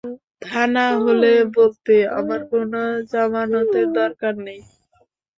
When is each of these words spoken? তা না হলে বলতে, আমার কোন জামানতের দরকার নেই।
তা 0.41 0.61
না 0.75 0.85
হলে 1.03 1.27
বলতে, 1.57 1.95
আমার 2.17 2.41
কোন 2.51 2.71
জামানতের 3.11 3.87
দরকার 3.99 4.33
নেই। 4.45 4.59